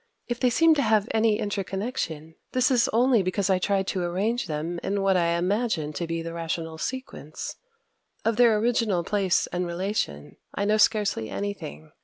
If 0.27 0.39
they 0.39 0.49
seem 0.49 0.73
to 0.73 0.81
have 0.81 1.07
any 1.11 1.37
interconnection, 1.37 2.33
this 2.53 2.71
is 2.71 2.89
only 2.91 3.21
because 3.21 3.51
I 3.51 3.59
tried 3.59 3.85
to 3.89 4.01
arrange 4.01 4.47
them 4.47 4.79
in 4.81 5.03
what 5.03 5.15
I 5.15 5.37
imagined 5.37 5.93
to 5.97 6.07
be 6.07 6.23
the 6.23 6.33
rational 6.33 6.79
sequence. 6.79 7.57
Of 8.25 8.37
their 8.37 8.57
original 8.57 9.03
place 9.03 9.45
and 9.53 9.67
relation, 9.67 10.37
I 10.55 10.65
know 10.65 10.77
scarcely 10.77 11.29
anything. 11.29 11.91